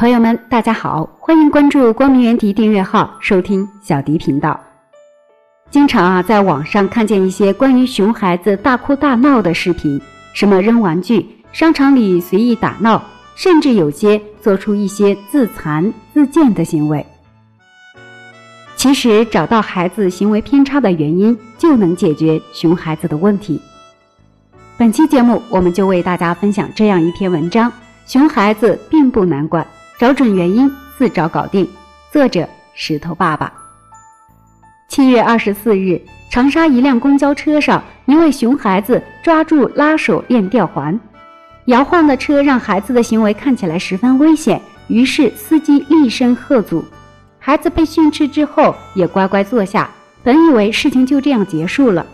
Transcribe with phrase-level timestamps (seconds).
[0.00, 4.58] 朋友们，大家好，欢迎关注光明园迪订阅号，收听小迪频道。
[5.70, 10.00] 经常啊，在网上看见一些关于熊孩子大哭大闹的视频，
[10.32, 13.02] 什么扔玩具、商场里随意打闹，
[13.34, 17.04] 甚至有些做出一些自残自贱的行为。
[18.76, 23.60] 其实，找到孩子行为偏差的原因，就能解决熊孩子的问题。
[24.78, 27.70] 本期节目，我们就为大家分享这样一篇文章：
[28.06, 29.66] 熊孩子并不难管。
[30.00, 31.68] 找准原因，自找搞定。
[32.10, 33.52] 作者：石头爸爸。
[34.88, 36.00] 七月二十四日，
[36.30, 40.98] 长沙一辆公交车上，一位熊孩子抓住拉手链吊环，
[41.66, 46.82] 摇晃的车让孩子的行为看起来十分危险，于是司机厉声喝阻。
[47.38, 49.90] 孩子被训斥之后，也乖乖坐下。
[50.22, 52.06] 本以为事情就这样结束了，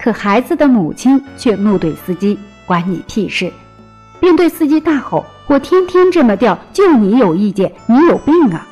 [0.00, 3.52] 可孩子的母亲却怒怼司机：“关你屁事！”
[4.18, 5.24] 并对司机大吼。
[5.46, 7.70] 我天天这么吊，就你有意见？
[7.86, 8.66] 你有病啊！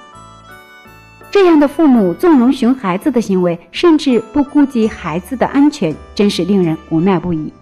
[1.31, 7.53] 这样的父母纵容熊孩子的行为，甚至不顾及孩子的安全，真是令人无奈不已。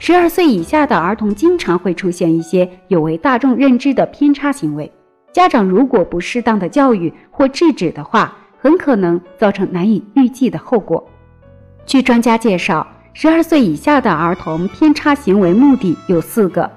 [0.00, 4.90] 十二岁以下的儿童经常会出现一些有违大众认知的偏差行为，
[5.32, 11.06] 家长如果不适当的教育或制止的话，很可能造成难以预计的后果。
[11.86, 16.68] 据专家介绍，十二岁以下的儿童偏差行为目的有四个。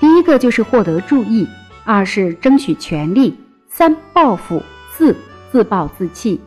[0.00, 1.46] 第一个就是获得注意，
[1.84, 3.36] 二是争取权利，
[3.68, 4.62] 三报复，
[4.96, 5.16] 四
[5.50, 6.40] 自暴自弃。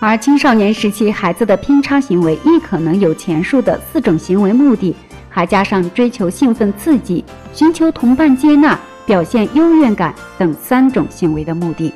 [0.00, 4.94] 而青少年时期孩子的偏差行为亦可能有前述的四种行为目的，
[5.30, 11.92] 还加上追求兴奋刺激、寻求同伴接纳、表现优越感等三种行为的目的。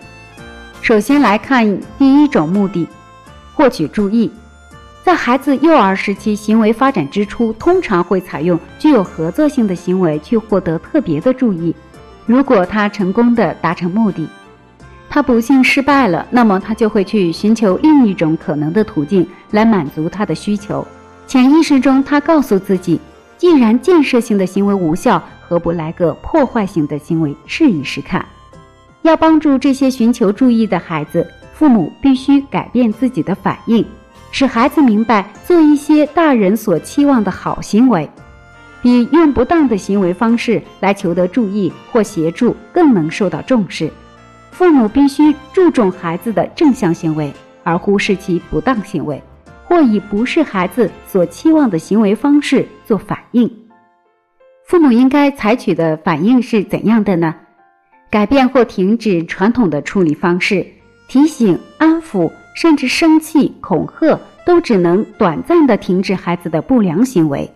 [0.80, 2.86] 首先来看第一种目的，
[3.54, 4.30] 获取注意。
[5.06, 11.72] 在孩子幼儿时期，行为发展之初，通常会采用具有合作性的行为去获得特别的注意。
[12.26, 14.28] 如果他成功的达成目的，
[15.08, 20.84] 他不幸失败了，那么他就会去寻求另一种可能的途径来满足他的需求。
[21.28, 22.98] 潜意识中，他告诉自己，
[23.38, 28.26] 既然建设性的行为无效，何不来个破坏性的行为试一试看？
[29.02, 31.24] 要帮助这些寻求注意的孩子，
[31.54, 33.86] 父母必须改变自己的反应。
[34.30, 38.08] 使孩子明白，做一些大人所期望的好行为，
[38.82, 43.90] 比用不当的行为方式来求得注意或协助更能受到重视。
[44.50, 47.32] 父母必须注重孩子的正向行为，
[47.62, 49.22] 而忽视其不当行为，
[49.64, 53.50] 或以不是孩子所期望的行为方式做反应。
[54.66, 57.34] 父母应该采取的反应是怎样的呢？
[58.10, 60.66] 改变或停止传统的处理方式，
[61.08, 62.30] 提醒、安抚。
[62.56, 67.48] 甚至生气、恐吓都只能短暂的停止孩子的不良行为，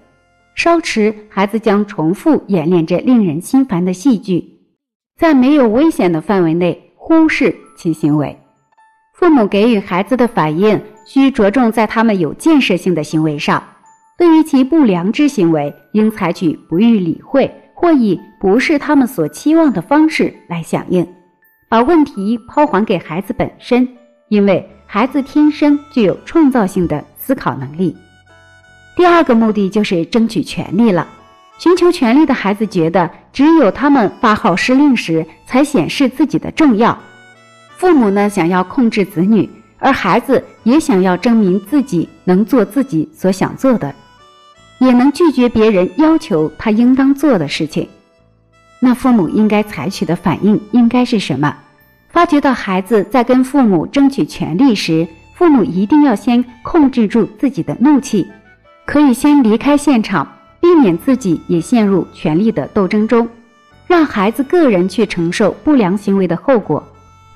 [0.55, 4.45] 稍迟，孩子将重复演练着令人心烦的戏剧，
[5.17, 8.39] 在没有危险的范围内忽视其行为。
[9.15, 13.63] 父母给予孩子的反应需着重在他们有建设性的行为上，
[14.19, 21.07] 对于其不良之行为，应采取不予理会或以不是他们所期望的方式来响应，
[21.71, 23.89] 把问题抛还给孩子本身，
[24.29, 24.69] 因为。
[24.93, 27.97] 孩子天生具有创造性的思考能力。
[28.97, 31.07] 第二个目的就是争取权利了。
[31.59, 36.99] 寻求权利的孩子觉得，只有他们发号施令时，才显示自己的重要。
[37.77, 43.95] 父母呢，想要控制子女，而孩子也想要证明自己能做自己所想做的，
[44.81, 47.89] 也能拒绝别人要求他应当做的事情。
[48.81, 51.57] 那父母应该采取的反应应该是什么？
[52.11, 58.27] 发觉到孩子在跟父母争取权利时，父母一定要先控制住自己的怒气，
[58.85, 60.27] 可以先离开现场，
[60.61, 63.29] 避免自己也陷入权力的斗争中，
[63.87, 66.83] 让孩子个人去承受不良行为的后果，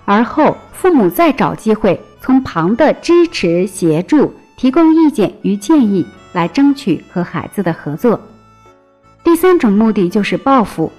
[0.05, 8.21] 而后父母再找机会从旁的支持、协助、提供意见与建议，来争取和孩子的合作。
[9.23, 10.93] 第三种目的就是报复。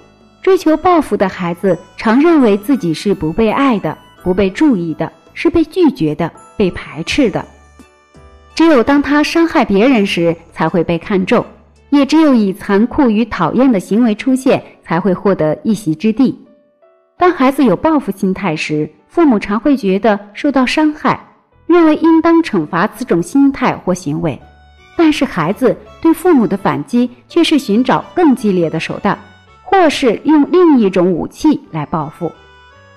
[0.46, 7.44] 追求报复的孩子常认为自己是不被爱的、不被注意的，是被拒绝的、被排斥的。
[8.54, 11.42] 只有当他伤害别人时，才会被看重；
[11.90, 16.38] 也只有以残酷与讨厌的行为出现，才会获得一席之地。
[17.18, 21.18] 当孩子有报复心态时，父母常会觉得受到伤害，
[21.66, 24.40] 认为应当惩罚此种心态或行为。
[24.96, 29.18] 但是孩子对父母的反击却是寻找更激烈的手段。
[29.76, 32.32] 或是用另一种武器来报复，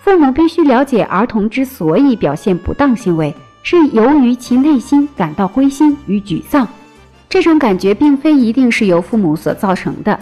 [0.02, 6.66] 父母必须了解儿童之所以表现不当行为，是由于其内心感到灰心与沮丧。
[7.28, 10.18] 这种感觉并非一定是由父母所造成的，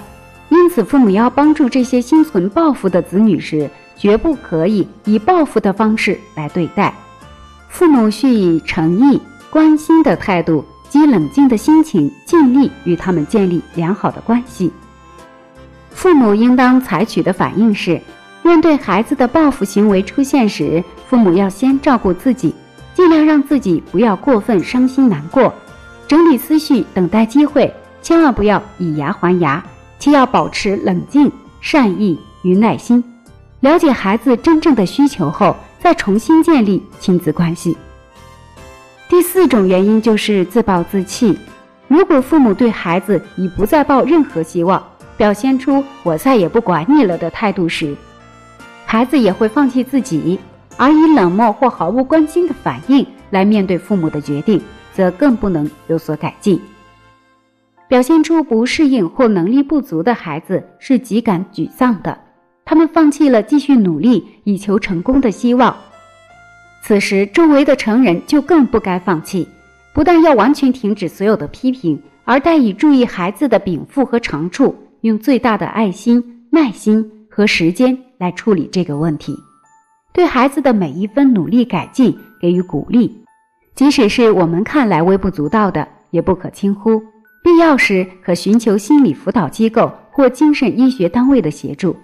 [0.50, 6.92] 因此父母要帮助这些心存报复的子女时，绝不可以以报复的方式来对待。
[7.70, 9.22] 父母需以诚意、
[9.52, 14.72] 关心的态度及冷静的心情，尽力与他们建立良好的关系。
[15.98, 18.00] 父母应当采取的反应是：
[18.44, 22.54] 面对孩子的报复行为出现时，父母要先照顾自己，
[22.94, 25.52] 尽量让自己不要过分伤心难过，
[26.08, 27.74] 整理思绪，等待机会，
[28.04, 29.62] 千万不要以牙还牙，
[29.98, 33.04] 且要保持冷静、善意与耐心，
[33.62, 37.76] 了解孩子真正的需求后，再重新建立亲子关系。
[39.10, 41.36] 第四种原因就是自暴自弃。
[41.88, 44.84] 如果父母对孩子已不再抱任何希望，
[45.18, 47.96] 表现出“我再也不管你了”的态度时，
[48.86, 50.40] 孩子也会放弃自己，
[50.78, 54.62] 而以冷漠或毫无关心的反应来面对父母的决定，
[54.94, 56.62] 则更不能有所改进。
[57.88, 62.18] 表现出不适应或能力不足的孩子是极感沮丧的，
[62.64, 65.76] 他们放弃了继续努力以求成功的希望。
[66.84, 69.48] 此时，周围的成人就更不该放弃，
[69.94, 74.76] 不但要完全停止所有的批评，而带以注意孩子的禀赋和长处。
[75.02, 79.36] 用最大的爱心、耐心和时间来处理这个问题，
[80.14, 83.24] 对孩子的每一分努力改进给予鼓励，
[83.76, 87.02] 即使是我们看来微不足道的，也不可轻忽。
[87.44, 91.96] 必要时可寻求心理辅导机构或精神医学单位的协助。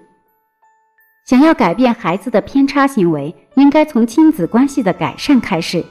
[1.25, 5.83] 想要改变孩子的偏差行为，应该从亲子关系的改善开始。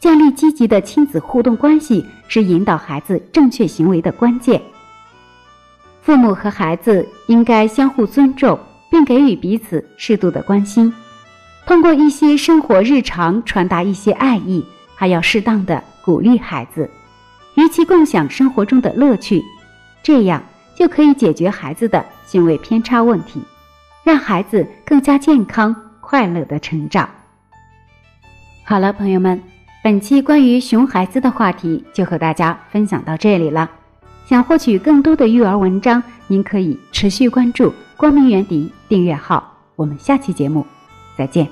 [0.00, 4.60] 建立积极的亲子互动关系是引导孩子正确行为的关键。
[6.08, 8.58] 父母和孩子应该相互尊重，
[8.90, 10.90] 并给予彼此适度的关心，
[11.66, 14.64] 通过一些生活日常传达一些爱意，
[14.94, 16.88] 还要适当的鼓励孩子，
[17.56, 19.44] 与其共享生活中的乐趣，
[20.02, 20.42] 这样
[20.74, 23.42] 就可以解决孩子的行为偏差问题，
[24.02, 27.06] 让孩子更加健康快乐的成长。
[28.64, 29.38] 好了，朋友们，
[29.84, 33.68] 本期关于熊孩子的话题就和大家分享到这里了。
[34.28, 39.56] 想获取更多的育儿文章，您可以持续关注“光明园迪”订阅号。
[39.74, 40.66] 我们下期节目
[41.16, 41.48] 再见。